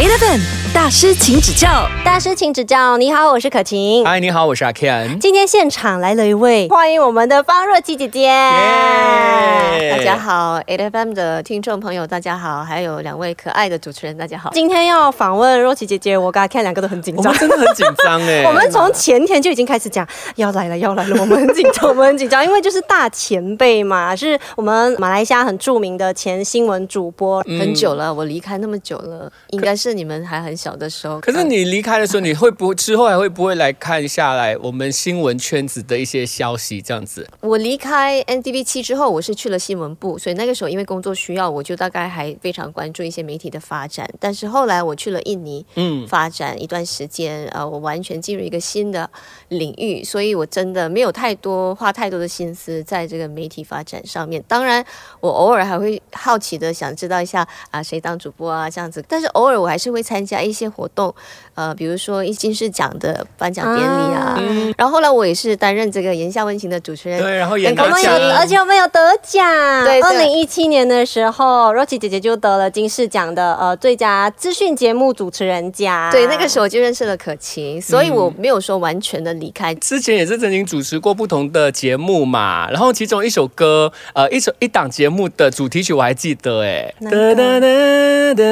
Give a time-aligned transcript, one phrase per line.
[0.00, 0.59] 8 of them.
[0.72, 1.88] 大师，请指教。
[2.04, 2.96] 大师，请指教。
[2.96, 4.04] 你好，我是可晴。
[4.06, 5.18] 嗨，你好，我是阿 Ken。
[5.18, 8.20] 今天现场来了一位，欢迎我们的方若琪姐姐。
[8.20, 14.50] 耶大家好，A F M 的听众朋友，大家好，还有两位可爱的主持人，大家好。
[14.52, 17.40] 今天要访问若琪姐姐，我跟阿 Ken 两个都很紧张我们。
[17.40, 18.44] 真的很紧张哎。
[18.46, 20.06] 我们从前天就已经开始讲
[20.36, 27.42] 要来了，要来了，我们很紧张，我们很紧张，因为就是大前辈嘛，是我们马来西亚很著名的前新闻主播。
[27.46, 31.18] 嗯很久了，我离开那么久了，应该是你们还很小的时候。
[31.20, 37.26] 可是你离开的时候，你会不之后还会不会来看下来我们新闻圈子的一些消息这样子？
[37.40, 44.08] 我离开 NDB 七之后，我是去了新闻部，所以那个时候因为工作需要，我就大概还非常关注一些媒体的发展。
[44.18, 49.08] 但是后来我去了印尼，嗯，发展一段时间，呃，我完全进入一个新的
[49.48, 54.42] 领域，所以我真的没有太多花太多的心思在这个媒体发展上面。
[54.46, 54.84] 当然，
[55.20, 61.14] 我偶尔还会好奇的想知道一下啊，谁当主播啊这样子，但是偶尔我还是会参加一些活动，
[61.54, 64.36] 呃，比如说一金狮奖的颁奖典礼啊。
[64.38, 69.84] 嗯然后后来我也是担任这个言下温情的主持人，对，然后演得奖我们有，而且我们有得奖。
[69.84, 76.10] 对对二零一七年的时候，若琪姐姐就得了金视奖的呃最佳资讯节目主持人奖。
[76.10, 79.74] 对，那个时候我就认识了可晴，所以我没有说完全的离开。
[79.74, 88.46] 之前也是曾经主持过不同的节目嘛，然后其中一首歌，呃，一首一档节目的主题曲我还记得哎，哒哒哒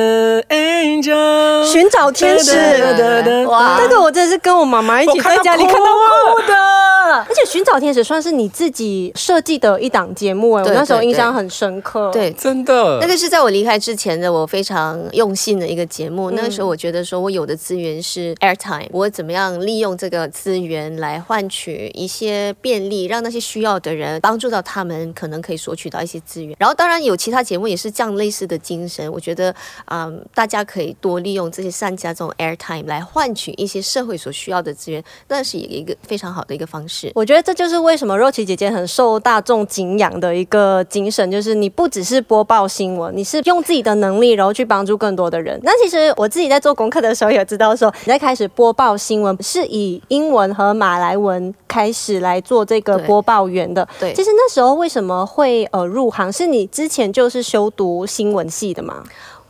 [0.49, 2.53] Angel，寻找天使。
[3.79, 6.43] 这个我真的是跟我妈妈一起在家里看到哭哭
[7.09, 7.15] 的。
[7.23, 12.11] 而且《寻找天使》算是你自己设计的一档节目哎，我对那时候印象很深刻。
[12.13, 16.31] 对，真的那个是在我离开之前的，我非常用心的一个节目。
[16.33, 26.57] 那个时候，我觉得说我有的资源是 airtime，我怎么样利用这个资源来换取一些便利，让那些需要的人帮助到他们，可能可以索取到一些资源。
[26.59, 29.11] 然后，当然有其他节目也是这样类似的精神。
[29.11, 29.55] 我觉得，
[29.87, 36.98] 嗯，大家可以多利用这些善家这种 airtime 来换取一些社会所需要的资源，那是一个非常好的一个方式。
[37.15, 45.59] 我觉得这就是为什么若琪姐姐很受大众敬仰的一个精神，就是你不只是播报新闻，你是用自己的能力，然后去帮助更多的人。
[45.63, 53.87] 那其实我自己在做功课的时候也知道说，你在开始播报新闻是以英文和马来文开始来做这个播报员的。
[54.01, 56.33] 对其实那时候为什么会呃入行？
[56.33, 59.03] 是你之前就是修读新闻系的吗？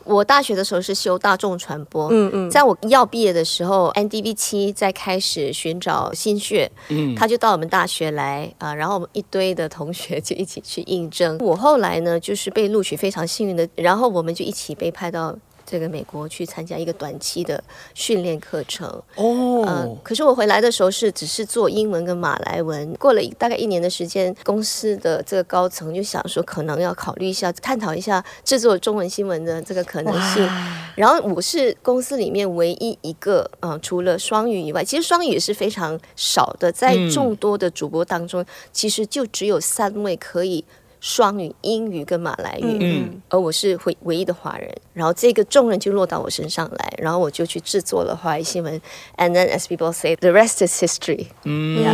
[0.09, 11.37] 我大学的时候是修大众传播，嗯嗯，在我要毕业的时候，NDB 七在开始寻找新血，嗯他就到我们大学来啊、然后我们一堆的同学就一起去应征。
[11.39, 15.37] 我后来呢，就是被录取，非常幸运的，然后我们就一起被派到。
[15.71, 17.63] 这个美国去参加一个短期的
[17.93, 30.49] 训练课程，哦呃，可是我回来的时候是只是做英文跟马来文，过了一大概一年的时间，公司的这个高层就想说，可能要考虑一下，探讨一下制作中文新闻的这个可能性。
[30.97, 38.43] 然后我是公司里面唯一一个，呃，除了双语以外，其实双语也是非常少的，在嗯众多的主播当中，
[38.73, 40.65] 其实就只有三位可以。
[41.01, 43.23] 双语，英语跟马来语，嗯。
[43.29, 48.81] 而我是唯唯一的华人，然后这个重任就落到我身上来，然后我就去制作了华语新闻
[49.17, 51.27] ，and then as people say, the rest is history。
[51.45, 51.83] 嗯。
[51.83, 51.93] 呀，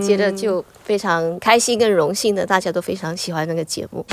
[0.00, 4.04] 接着就非常开心跟荣幸的，大家都非常喜欢那个节目。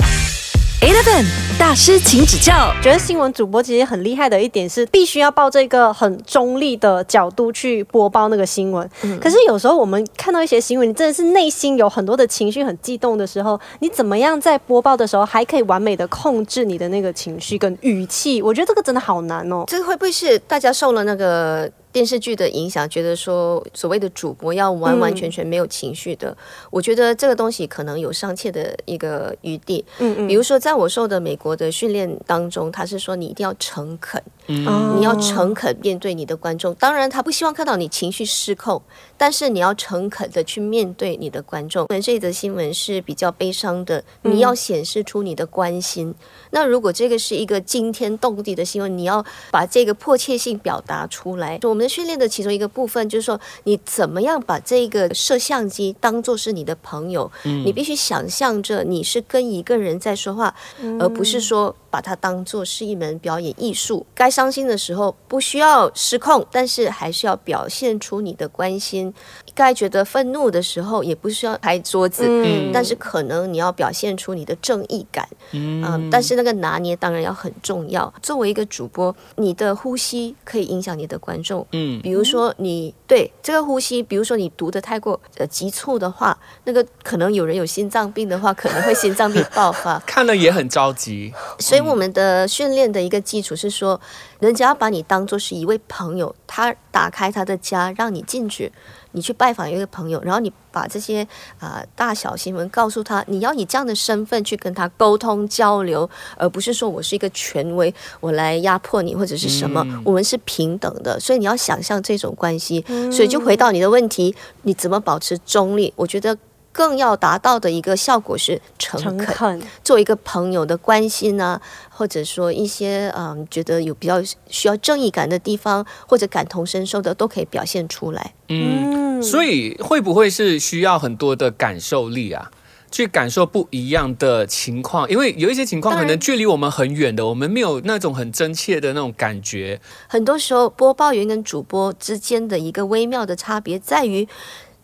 [0.82, 1.24] Eleven
[1.58, 2.70] 大师，请指教。
[2.82, 8.88] 觉得新闻主播其实很厉害的一点是，必须要抱这个很中立的角度去播报那个新闻。
[9.18, 18.42] 可是有时候我们看到一些新闻，你真的是内心有很多的情绪很激动的时候，你怎么样在播报的时候还可以完美的控制你的那个情绪跟语气？
[18.42, 19.64] 我觉得这个真的好难哦。
[19.66, 26.36] 这个会不会是大家受了那个电视剧的影响，觉得说所谓的主播要完完全全没有情绪的？
[26.70, 29.82] 我觉得这个东西可能有商榷的一个余地。
[29.98, 34.22] 嗯嗯比如说，在我受的美国的训练当中，他是说你一定要诚恳，
[34.66, 36.74] 哦你要诚恳面对你的观众。
[36.76, 38.80] 当然，他不希望看到你情绪失控，
[39.16, 41.86] 但是你要诚恳的去面对你的观众。
[42.02, 46.14] 这一则新闻是比较悲伤的，你要显示出你的关心。
[46.50, 51.58] 那如果这个是一个惊天动地的新闻，你要把这个迫切性表达出来。
[51.62, 60.54] 我们的训练的其中一个部分就是说，你怎么样把这个摄像机当做是你的朋友，你必须想象着你是跟一个人在说话，
[61.00, 64.04] 而不是说把它当做是一门表演艺术。
[64.14, 69.14] 该伤心的时候不需要失控，但是还是要表现出你的关心。
[69.56, 75.26] 该觉得愤怒的时候，也不需要拍桌子，嗯但是可能你要表现出你的正义感。
[75.52, 78.12] 嗯，但是那个拿捏当然要很重要。
[78.22, 81.66] 作为一个主播，你的呼吸可以影响你的观众。
[81.72, 89.98] 嗯比如说你对这个呼吸，比如说你读的太过呃急促的话，那个可能有人有心脏病的话，可能会心脏病爆发。
[90.06, 91.32] 看了也很着急。
[91.58, 93.98] 所以我们的训练的一个基础是说，
[94.38, 98.70] 人家要把你当做是一位朋友，他打开他的家让你进去，
[99.16, 101.26] 你去拜访一个朋友，然后你把这些
[101.58, 112.84] 啊、大小新闻告诉他，你要以这样的身份去跟他沟通交流，而不是说我是一个权威，我来压迫你或者是什么，我们是平等的，所以你要想象这种关系。
[113.10, 115.92] 所以就回到你的问题，你怎么保持中立？
[115.96, 116.36] 我觉得。
[116.76, 121.58] 更要达到的一个效果是诚诚恳，恳，做一个朋友的关心啊，
[121.88, 128.34] 或者说一些嗯觉得有比较需要正义感的地方，或者感同身受的，都可以表现出来。
[128.50, 132.50] 嗯，所以会不会是需要很多的感受力啊？
[132.88, 139.80] 去感受不一样的情况，因为有一些情况可能距离我们很远的，我们没有那种很真切的那种感觉。
[140.06, 144.28] 很多时候，播报员跟主播之间的一个微妙的差别在于。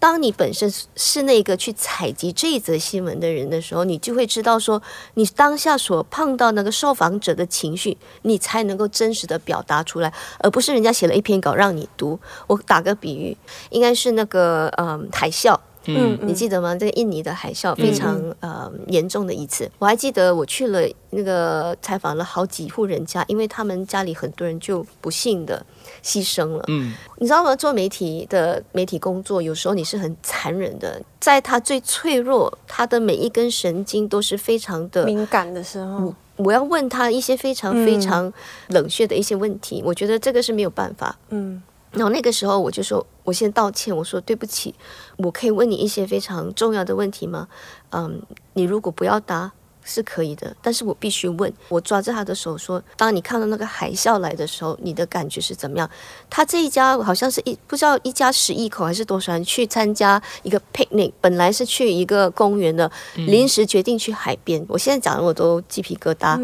[0.03, 4.83] 当你本身是那个去采集这一则新闻的人的时候，你就会知道说，
[5.15, 12.19] 你当下所碰到那个受访者的情绪，你才能够真实的表达出来，而不是人家写了一篇稿让你读。
[12.49, 13.37] 我打个比喻，
[13.71, 15.57] 应该是那个嗯海啸，
[15.87, 16.75] 嗯你记得吗？
[16.77, 20.81] 这个印尼的海啸非常、呃严重的一次，我还记得我去了
[21.11, 25.65] 那个采访了好几户人家，因为他们家里很多人就不幸的
[26.03, 26.65] 牺牲了。
[26.69, 27.55] 嗯，你知道吗？
[27.57, 38.33] 做媒体的媒体工作，有时候你是很残忍的，在他最脆弱，他的每一根神经都是非常的敏感的时候，我要问他一些非常非常
[38.69, 41.19] 冷血的一些问题，我觉得这个是没有办法。
[41.31, 44.75] 嗯，然后那个时候我就说，我先道歉，我说对不起，
[45.19, 47.49] 我可以问你一些非常重要的问题吗？
[47.91, 48.23] 嗯，
[48.55, 49.53] 你如果不要答
[49.85, 51.53] 是可以的，但是我必须问。
[51.69, 55.91] 我抓着他的手说，当你看到那个海啸来的时候，你的感觉是怎么样？
[56.31, 64.65] 他这一家好像是一不知道一家十一口还是多少人去参加一个 picnic，本来是去一个公园的，临时决定去海边。
[64.69, 66.41] 我现在讲的我都鸡皮疙瘩。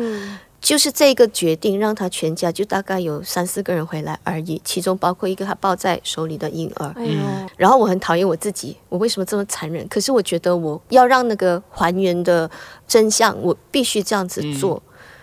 [0.60, 6.92] 就是这个决定让他全家就大概有三四个人回来而已，其中包括一个他抱在手里的婴儿。
[6.96, 9.86] 哎，然后我很讨厌我自己，我为什么这么残忍？
[9.88, 12.50] 可是我觉得我要让那个还原的
[12.86, 14.82] 真相，我必须这样子做。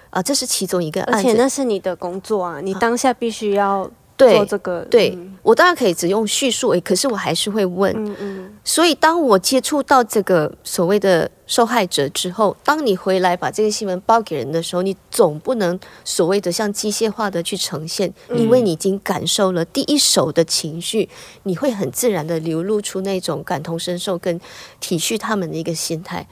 [0.10, 1.30] 啊，这是其中一个而案子。
[1.30, 7.94] 且那是你的工作啊，你当下必须要对做这个，对、嗯我当然可以只用叙述，诶，可是我还是会问。
[7.96, 21.08] 嗯嗯，所以，当我接触到这个所谓的受害者之后，当你回来把这个新闻报给人的时候，你总不能所谓的像机械化的去呈现，因为你已经感受了第一手的情绪，
[21.44, 24.42] 你会很自然的流露出那种感同身受跟
[24.80, 26.26] 体恤他们的一个心态。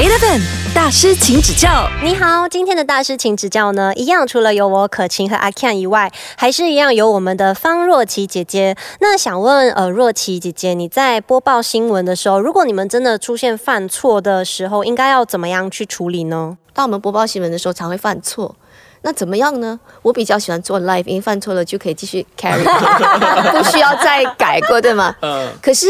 [0.00, 0.40] Eleven
[0.74, 1.86] 大师，请指教。
[2.02, 8.74] 你好，今天的大师请指教呢，一样除了有我可晴和阿 Ken 以外，还是一样有我们的方若琪姐姐。
[9.00, 16.56] 那想问呃，若琪姐姐，你在播报新闻的时候，如果你们真的出现犯错的时候，应该要怎么样去处理呢？
[16.72, 18.56] 当我们播报新闻的时候，常会犯错。
[19.02, 19.78] 那怎么样呢？
[20.02, 22.62] 我比较喜欢做 live，因为犯错了就可以继续 carry，
[23.50, 25.14] 不需要再改过，对吗？
[25.22, 25.86] 嗯可是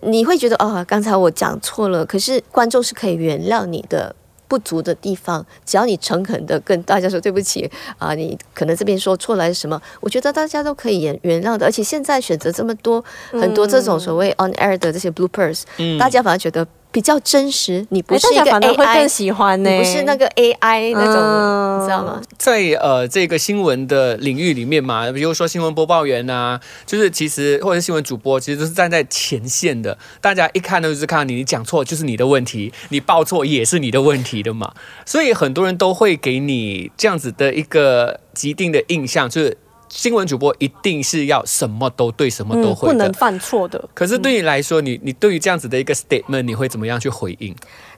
[0.00, 4.14] 你会觉得，哦，刚才我讲错了，可是观众是可以原谅你的。
[4.46, 7.68] 不足的地方，只要你诚恳的跟大家说对不起
[7.98, 11.66] 啊，你可能这边说错了还是什么，我觉得大家都可以原原谅的。
[11.66, 13.02] 而且现在选择这么多，
[13.32, 16.64] 很多这种所谓 on air 的这些 bloopers，、嗯大家反而觉得
[16.94, 17.84] 比较真实。
[17.90, 22.22] 你不哎是一个大家反而会更喜欢呢、你不是那个 AI 那种，嗯你知道吗？
[22.38, 29.98] 在呃这个新闻的领域里面嘛，比如说新闻播报员啊，就是其实或者是新闻主播，其实都是站在前线的。
[30.20, 34.72] 大家一看到就是看到你，你讲错就是你的问题，你报错也是你的问题的嘛。
[35.04, 39.58] 所以很多人都会给你这样子的一个既定的印象，就是
[39.94, 42.92] 新闻主播一定是要什么都对，什么都嗯，会的。
[42.92, 43.88] 不能犯错的。
[43.94, 47.54] 可是对你来说，你你对于这样子的一个 statement，你会怎么样去回应？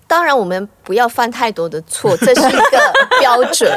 [0.09, 3.71] 当然，我们不要犯太多的错， 这是一个标准。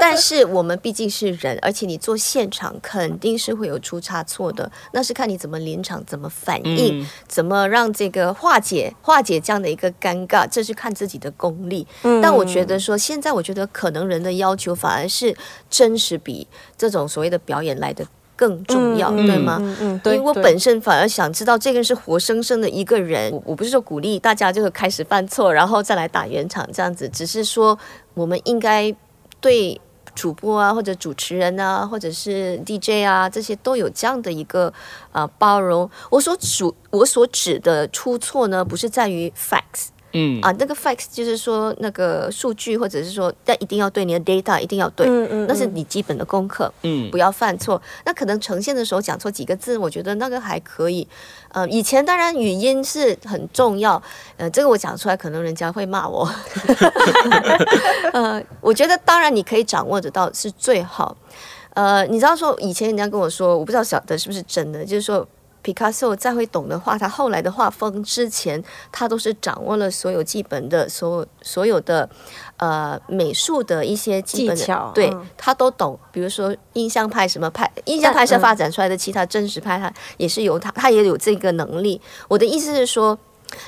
[0.00, 11.86] 但是我们毕竟是人，而且你做现场肯定是会有出差错的，那是看你怎么临场、怎么反应、嗯怎么让这个化解化解这样的一个尴尬，这是看自己的功力。
[12.22, 15.36] 但我觉得说，现在我觉得可能人的要求反而是
[15.68, 16.46] 真实比
[16.76, 18.06] 这种所谓的表演来的
[18.42, 19.58] 更重要，嗯对吗？
[19.60, 27.78] 嗯嗯，因对，为我本身反而想知道这个人是活生生的一个人，我我不是说鼓励大家就开始犯错，然后再来打圆场这样子，只是说
[28.14, 28.92] 我们应该
[29.40, 29.80] 对
[30.12, 34.66] 主播啊，或者主持人啊，或者是 DJ 啊，这些都有这样的一个
[35.12, 35.88] 啊、呃包容。
[36.10, 39.91] 我所指我所指的出错呢，不是在于 facts。
[40.12, 47.80] 嗯啊，那个 facts 就是说那个数据，或者是说，但一定要对你的 data 一定要对，嗯嗯那是你基本的功课，嗯不要犯错。
[48.04, 51.06] 那可能呈现的时候讲错几个字，我觉得那个还可以。
[51.48, 54.02] 呃，以前当然语音是很重要，
[54.36, 56.28] 呃，这个我讲出来可能人家会骂我。
[58.12, 61.16] 呃，我觉得当然你可以掌握得到是最好。
[61.74, 65.26] 呃，你知道说以前人家跟我说，我不知道晓得是不是真的，就是说。
[65.62, 72.08] 皮卡丘再会懂的画，他后来的画风之前，他都是掌握了所有基本的、所有所有的
[72.56, 75.98] 呃美术的一些基本的技巧对、嗯他都懂。
[76.10, 82.00] 比如说印象派什么派，印象派是嗯发展出来的，其他真实派他也是有他，他也有这个能力。
[82.28, 83.18] 我的意思是说。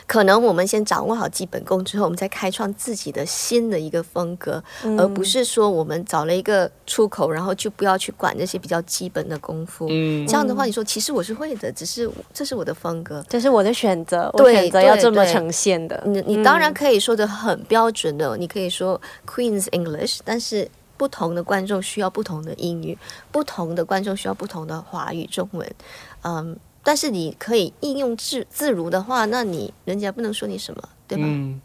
[0.06, 9.86] 可能我们先掌握好基本功之后，我们再开创自己的新的一个风格，嗯而不是说我们找了一个出口，然后就不要去管这些比较基本的功夫。
[9.90, 13.24] 嗯这样的话，你说其实我是会的，只是这是我的风格。
[13.28, 16.02] 这是我的选择，我对选择要这么呈现的。
[16.06, 22.96] 你你当然可以说的很标准的，你可以说 Queen's English，但是不同的观众需要不同的英语，
[23.32, 25.74] 不同的观众需要不同的华语中文，
[26.22, 31.24] 嗯，但是你可以应用自自如的话，那你人家不能说你什么，对吧？
[31.26, 31.58] 嗯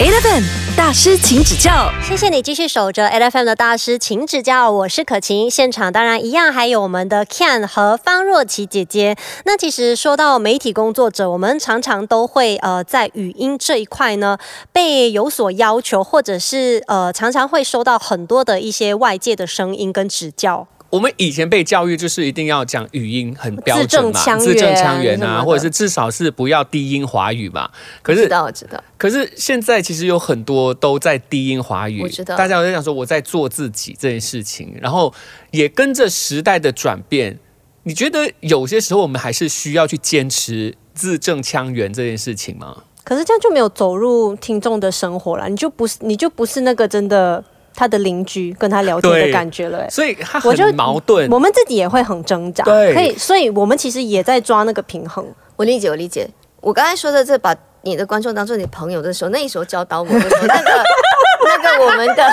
[0.00, 0.42] ，Eleven
[0.76, 1.88] 大师，请指教。
[2.02, 4.68] 谢谢你继续守着 L F M 的大师，请指教。
[4.70, 9.16] 我是可晴，现场当然一样，还有我们的 Ken 和方若琪姐姐。
[9.44, 14.36] 那其实说到媒体工作者，我们常常都会呃在语音这一块呢
[14.72, 20.66] 被有所要求，或者是呃常常会收到很多的一些外界的声音跟指教。
[20.94, 27.68] 我们以前被教育就是一定要讲语音很标字准嘛，字正腔圆啊，或者是至少是不要低音华语嘛。
[28.00, 28.80] 可是道，知道。
[28.96, 35.12] 可是现在其实有很多都在低音华语，我知道大家都在讲说我在做自己这件事情，然后
[35.50, 37.40] 也跟着时代的转变。
[37.82, 42.84] 你觉得有些时候我们还是需要去坚持字正腔圆这件事情吗？
[43.02, 49.90] 可是这样就没有走入听众的生活了，你就不是你就不是那个真的他的邻居跟他聊天的感觉了、欸。
[49.90, 51.28] 所以它我就很矛盾。
[51.30, 55.26] 我们自己也会很挣扎，对可以，所以我们其实也在抓那个平衡。
[55.56, 56.28] 我理解，我理解。
[56.60, 60.84] 我刚才说的这把你的观众当做你朋友的时候，那时候教导我的时候，那个
[61.46, 62.24] 那个我们的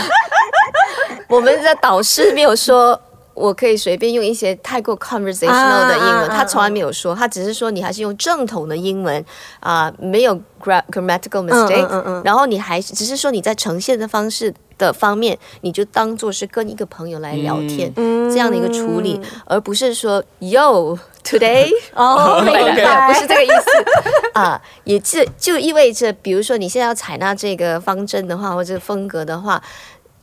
[1.27, 2.99] 我们的导师没有说。
[3.33, 9.25] 我可以随便用一些太过 conversational 的英文，他从来没有说，他只是说你还是用正统的英文
[9.61, 14.53] 啊、没有 gra- grammatical mistake，、嗯嗯然后你还是只是说你在呈现的方式
[14.85, 29.61] 的方面，你就当做是跟一个朋友来聊天、这样的一个处理，而不是说 Yo today 哦，不是这个意思 啊，也就就意味着，比如说你现在要采纳这个方针的话，或者风格的话，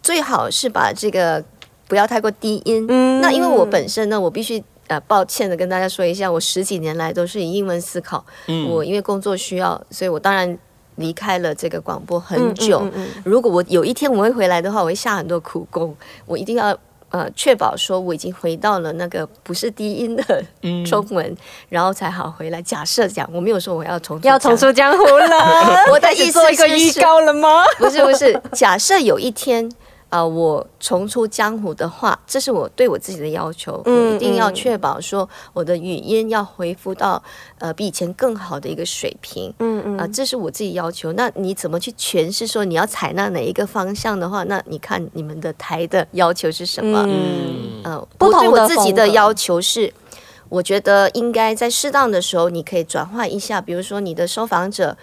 [0.02, 1.42] 最好是把这个
[1.86, 2.84] 不要太过低音。
[2.88, 4.62] 嗯那因为我本身呢，我必须。
[4.88, 8.24] 呃，抱歉的跟大家说一下，我十几年来都是以英文思考。
[8.46, 10.58] 嗯我因为工作需要，所以我当然
[10.98, 12.80] 离开了这个广播很久。
[12.80, 16.76] 嗯嗯嗯如果我有一天我会回来的话，我会下很多苦功，我一定要
[17.10, 21.36] 呃确保说我已经回到了那个不是低音的嗯中文，
[21.68, 22.60] 然后才好回来。
[22.60, 25.84] 假设讲，我没有说我要重要重出江湖了。
[25.90, 27.64] 我的意思做一个是预告了吗？
[27.78, 29.70] 不是不是，假设有一天。
[30.10, 37.22] 啊、我重出江湖的话，这是我对我自己的要求，嗯我一定要嗯确保说我的语音要恢复到
[37.58, 39.52] 呃比以前更好的一个水平。
[39.58, 41.12] 嗯嗯啊、这是我自己要求。
[41.12, 47.04] 那你怎么去诠释说你要采纳哪一个方向的话，那你看你们的台的要求是什么？
[47.06, 49.92] 嗯呃，不同我对我自己的要求是，
[50.48, 54.96] 我觉得应该在适当的时候，你可以转换一下，比如说你的受访者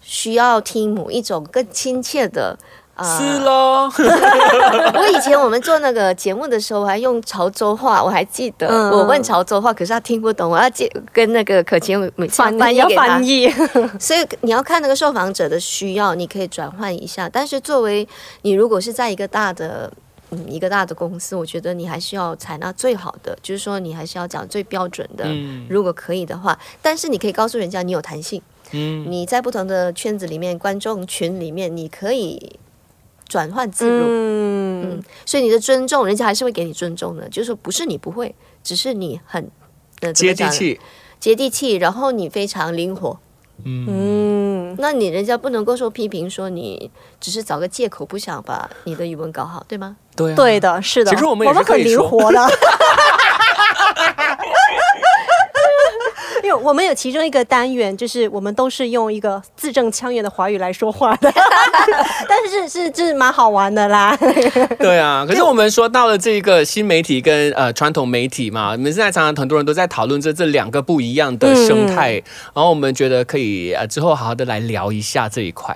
[0.00, 2.56] 需要听某一种更亲切的。
[2.94, 3.90] 啊、是喽，
[4.94, 8.68] 我以前我们做那个节目的时候，我还用潮州话，我还记得。
[8.68, 13.24] 嗯我问潮州话，可是他听不懂，我要接跟那个可晴每次要翻译给翻。
[13.24, 13.50] 译，
[13.98, 17.28] 所以你要看那个受访者的需要，你可以转换一下。
[17.28, 18.06] 但是作为
[18.42, 19.92] 你如果是在一个大的
[20.30, 26.56] 嗯一个大的公司，我觉得你还是要采纳最好的，就是说你还是要讲最标准的，嗯如果可以的话。
[26.80, 32.58] 但是你可以告诉人家你有弹性，嗯你在不同的圈子里面、观众群里面，你可以
[33.28, 34.04] 转换自如。
[34.06, 34.44] 嗯
[34.86, 37.28] 嗯，所以你的尊重，人家还是会给你尊重的。
[37.28, 39.50] 就是说，不是你不会，只是你很
[40.12, 40.78] 接地气，
[41.18, 43.18] 接地气，然后你非常灵活。
[43.64, 46.90] 嗯，嗯，那你人家不能够说批评说你
[47.20, 49.96] 只是找个借口不想把你的语文搞好，对吗？
[50.16, 51.10] 对啊，对的，是的。
[51.12, 52.48] 其实我们也是们很灵活的。
[56.42, 61.30] 因为我们有其中一个单元，就是我们都是用一个字正腔圆的华语来说话的，
[62.26, 64.16] 但是是是蛮好玩的啦。
[64.78, 72.12] 对啊，可是我们说到了这个新媒体跟呃传统媒体嘛，我们现在常常很多人都在讨论这这两个不一样的生态，
[72.54, 75.74] 然后我们觉得可以呃之后好好的来聊一下这一块。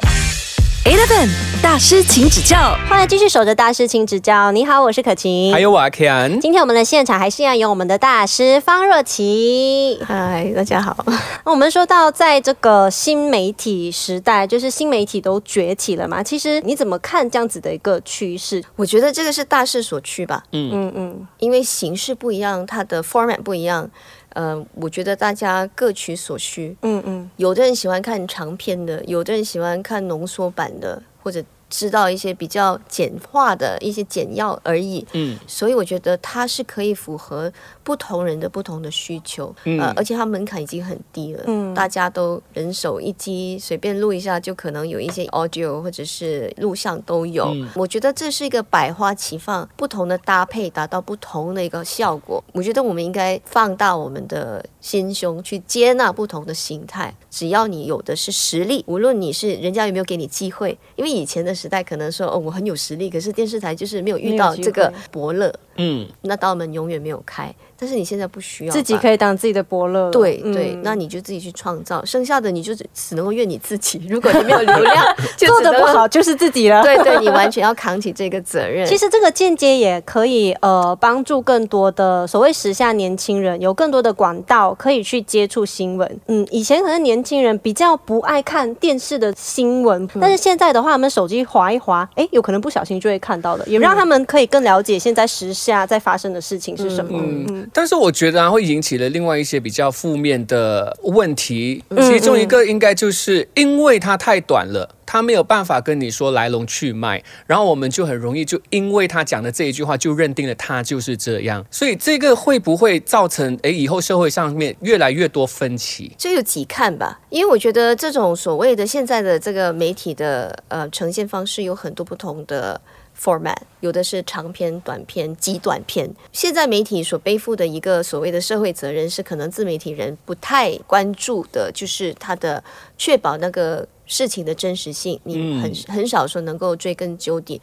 [1.09, 1.29] Eleven
[1.62, 2.77] 大师，请指教。
[2.87, 4.53] 欢迎继续守着大师，请指教。
[4.53, 9.99] 你好，我是可晴，还有我阿 Ken，今天我们的现场还是要有我们的大师方若琪。
[10.07, 10.95] 嗨，大家好。
[11.07, 11.19] 那
[11.50, 18.62] 我们说到在这个新媒体时代，就是新媒体都崛起了嘛，其实你怎么看这样子的一个趋势？
[18.77, 23.91] 我觉得这个是大势所趋吧，嗯嗯嗯因为形式不一样，它的 format 不一样。
[24.38, 26.76] 呃，我觉得大家各取所需。
[26.83, 35.06] 嗯嗯有的人喜欢看长篇的，有的人喜欢看浓缩版的，或者知道一些比较简化的一些简要而已。
[35.12, 47.46] 嗯所以我觉得它是可以符合不同人的不同的需求，嗯呃，而且它门槛已经很低了，嗯大家都人手一机，随便录一下就可能有一些 audio 或者是录像都有。
[47.54, 52.42] 嗯我觉得这是一个百花齐放，不同的搭配达到不同的一个效果。
[52.52, 67.52] 我觉得我们应该放大我们的心胸去接纳不同的形态，只要你有的是实力，无论你是人家有没有给你机会，因为以前的时代可能说哦我很有实力，可是电视台就是没有遇到这个伯乐，嗯那道门永远没有开。
[67.80, 68.99] 但是你现在不需要自己。
[68.99, 70.11] 可以当自己的伯乐。
[70.11, 74.02] 对嗯对，那你就自己去创造，剩下的你就只只能够怨你自己。
[74.11, 75.04] 如果你没有流量，
[75.38, 76.82] 就做的不好，就是自己了。
[76.82, 78.85] 对 对，你完全要扛起这个责任。
[78.85, 86.20] 其实这个间接也可以呃帮助更多的所谓时下年轻人有更多的管道可以去接触新闻。
[86.26, 97.18] 嗯，以前可能年轻人比较不爱看电视的新闻，嗯但是现在的话，他们手机划一划，哎，有可能不小心就会看到了，也让他们可以更了解现在时下在发生的事情是什么。
[97.22, 104.94] 嗯，但是我觉得啊，会引起了另外一些比较负面的问题，嗯其中一个应该就是因为它太短了。
[105.10, 116.12] 他没有办法跟你说来龙去脉，然后我们就很容易就因为他讲的这一句话就认定了他就是这样，所以这个会不会造成诶以后社会上面越来越多分歧？
[116.18, 122.78] 这有几看吧，因为我觉得这种所谓的现在的这个媒体的呃呈现方式有很多不同的
[123.20, 126.08] format，有的是长篇、短篇、极短篇。
[126.32, 132.62] 现在媒体所背负的一个所谓的社会责任，是可能自媒体人不太关注的，就是他的
[132.96, 137.60] 确保那个事情的真实性，你很、很少说能够追根究底。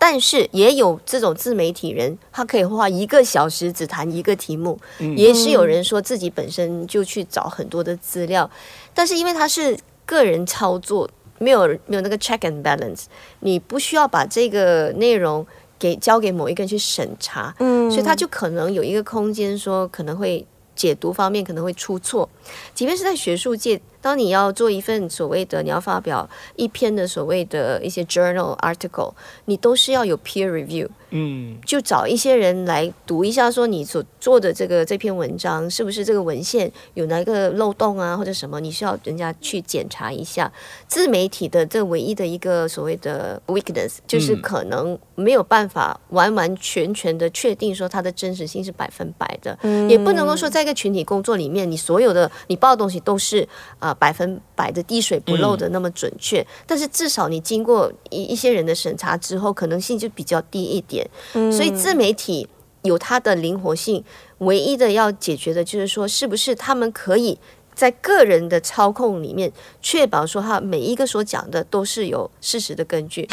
[0.00, 4.78] 但是也有这种自媒体人，他可以花一个小时只谈一个题目，
[5.16, 8.48] 也是有人说自己本身就去找很多的资料，
[8.94, 13.04] 但是因为他是个人操作，没有没有那个 check and balance，
[13.40, 15.46] 你不需要把这个内容
[15.78, 17.90] 给交给某一个人去审查，嗯。
[17.90, 22.28] 所以他就可能有一个空间说可能会解读方面可能会出错，
[22.74, 29.12] 即便是在学术界，当你要做一份所谓的你要发表一篇的所谓的一些 journal article，
[29.46, 30.88] 你都是要有 peer review。
[31.10, 40.52] 嗯就找一些人来读一下，说你所做的这个这篇文章是不是这个文献有哪个漏洞啊，或者什么，你需要人家去检查一下。
[40.86, 49.58] 自媒体的这唯一的一个所谓的 weakness，就是可能没有办法完完全全的确定说它的真实性是百分百的，
[49.88, 61.08] 也不能够说在一个群体工作里面，你所有的你报的东西都是啊、百分百的滴水不漏的那么准确，但是至少你经过一一些人的审查之后，可能性就比较低一点。
[61.32, 62.48] 所以自媒体
[62.82, 64.04] 有它的灵活性，
[64.38, 67.38] 唯一的要解决的就是说，是不是他们可以
[67.74, 73.26] 在个人的操控里面，确保说他每一个所讲的都是有事实的根据。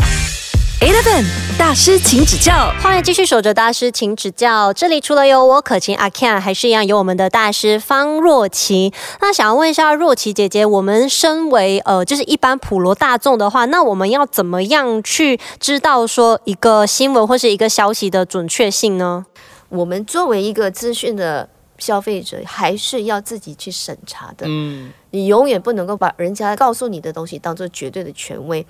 [0.82, 1.26] Eleven
[1.58, 2.70] 大师，请指教。
[2.82, 4.74] 欢迎继续守着大师，请指教。
[4.74, 8.94] 这里除了有我可晴阿 Ken，还是一样有我们的大师方若琪。
[9.22, 19.26] 那想要问一下若琪姐姐，我们身为呃，就是一般普罗大众的话，那我们要怎么样去知道说一个新闻或是一个消息的准确性呢？
[19.70, 21.48] 我们作为一个资讯的
[21.80, 24.46] 消费者，还是要自己去审查的。
[24.50, 28.66] 嗯你永远不能够把人家告诉你的东西当做绝对的权威。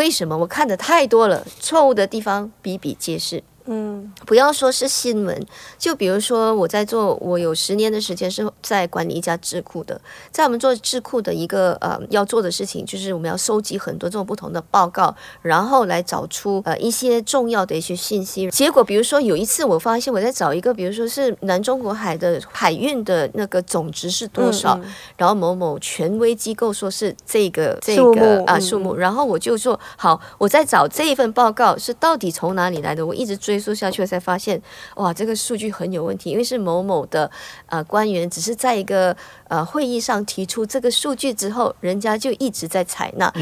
[0.00, 0.34] 为什么？
[0.34, 3.42] 我看的太多了，错误的地方比比皆是。
[3.72, 5.46] 嗯不要说是新闻，
[5.78, 10.00] 就比如说我在做，我有十年的时间是在管理一家智库的，
[10.32, 18.50] 在我们做智库的一个呃要做的事情，就是我们要收集很多这种不同的报告，然后来找出呃一些重要的一些信息。
[18.50, 34.60] 结果比如说有一次我发现我在找一个，比如说是南中国海的海运的那个总值是多少，嗯然后某某权威机构说是这个这个啊嗯数目，然后我就说好，我在找这一份报告是到底从哪里来的，我一直追溯下去，我才发现，
[34.96, 37.30] 哇，这个数据很有问题，因为是某某的
[37.66, 39.16] 呃官员只是在一个
[39.48, 43.32] 呃会议上提出这个数据之后，人家就一直在采纳，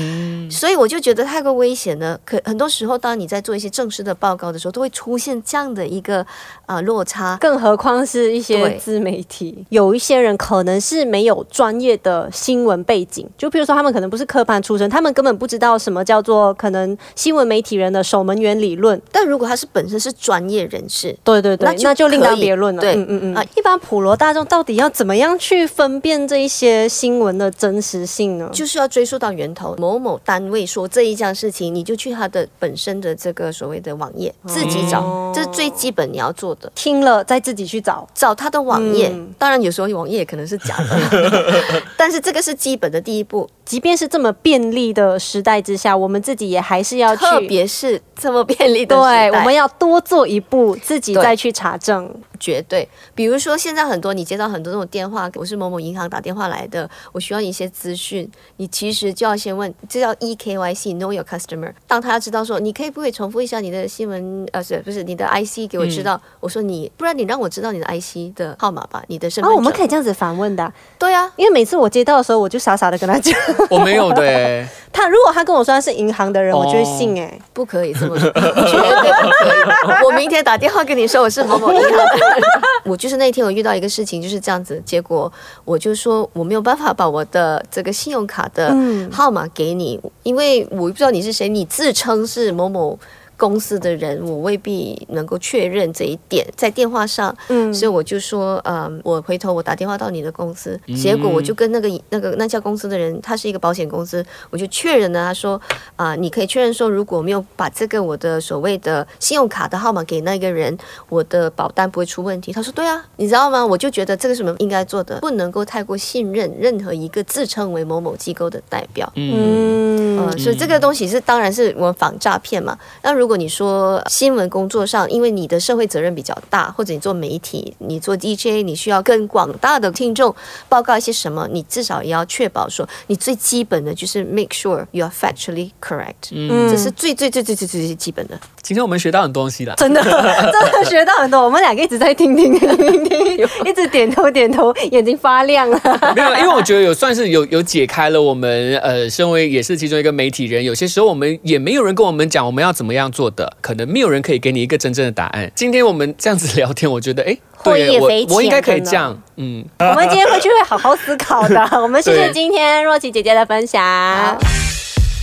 [0.50, 2.18] 所以我就觉得太过危险了。
[2.24, 6.26] 可很多时候，当你在做一些正式的报告的时候，都会出现这样的一个
[6.66, 7.36] 啊、落差。
[7.40, 19.00] 更何况是一些自媒体，有一些人可能是没有专业的新闻背景，就比如说他们可能不是科班出身，他们根本不知道什么叫做可能新闻媒体人的守门员理论。
[19.10, 22.82] 但如果他是本身是专业人士，对对对，那就那就另当别论了。
[22.82, 23.34] 对嗯嗯嗯。
[23.34, 28.50] 啊一般普罗大众到底要怎么样去分辨这一些新闻的真实性呢？
[28.52, 29.74] 就是要追溯到源头。
[29.78, 36.70] 某某单位说这一件事情，你就去他的本身的这个所谓的网页自己找，哦这是最基本你要做的。
[36.74, 38.06] 听了再自己去找。
[38.14, 43.48] 找他的网页，嗯当然有时候网页可能是假的， 但是这个是基本的第一步。
[43.68, 52.10] 即便是这么便利的时代之下，我们自己也还是要去，特别是这么便利的时代，对，我们要多做一步，自己再去查证。
[52.40, 52.88] 绝对。
[53.16, 61.72] 比如说，现在很多你接到很多这种电话，我是某某银行打电话来的，我需要一些资讯，你其实就要先问，这叫 E EKYC，Know Your Customer。
[61.88, 66.20] 当他知道说，你可以不可以重复一下你的新闻，呃，是不是你的 IC 给我知道？
[66.38, 69.56] 我说你，不然你让我知道你的 IC 的号码吧，你的身份哦，证。
[69.56, 73.34] 我们可以这样子反问的啊、对啊，因为每次我接到的时候，我就傻傻的跟他讲，
[73.70, 80.04] 我没有的欸， 他如果他跟我说他是银行的人，哦我就会信哎、不可以这么说，绝 对不可以。
[80.04, 82.42] 我明天打电话跟你说我是某某银行的人。
[82.84, 85.30] 我就是那天我遇到一个事情就是这样子，结果
[85.64, 92.98] 我就说我没有办法把我的这个信用卡的嗯号码给你，因为我不知道你是谁，你自称是某某。
[93.38, 105.60] 公司的人，我未必能够确认这一点，在电话上，嗯所以我就说，呃，我回头我打电话到你的公司，结果我就跟那个那个那家公司的人，他是一个保险公司，我就确认了，他说，
[105.94, 110.76] 啊、你可以确认说，如果没有把这个我的所谓的信用卡的号码给那个人，
[111.08, 112.52] 我的保单不会出问题。
[112.52, 113.64] 他说，对啊，你知道吗？
[113.64, 119.10] 我就觉得这个是我们应该做的，不能够太过信任任何一个自称为某某机构的代表。
[119.14, 122.76] 嗯，嗯，呃，所以这个东西是当然是我们防诈骗嘛。
[123.02, 130.34] 那如果你说新闻工作上，因为你的社会责任比较大，或者你做媒体，你做 DJ，你需要跟广大的听众
[130.68, 138.40] 报告一些什么，你至少也要确保说，你最基本的就是 make sure you are factually correct，、嗯这是最最最最最最最基本的。
[138.68, 139.74] 今天我们学到很多东西了。
[139.78, 145.80] 真的 真的学到很多，我们两个一直在听听听听听，一直点头点头，眼睛发亮了。
[146.14, 155.50] 没有，因为我觉得有算是有有解开了我们呃，身为也是其中一个媒体人，有些时候我们也没有人跟我们讲我们要怎么样做的，可能没有人可以给你一个真正的答案。
[155.54, 161.66] 今天我们这样子聊天，我觉得哎，获益对匪浅我我应该可以这样，嗯，我们今天回去会好好思考的。
[161.80, 163.82] 我们谢谢今天若琪姐姐的分享。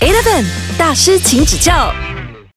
[0.02, 0.44] Eleven
[0.80, 1.94] 大师，请指教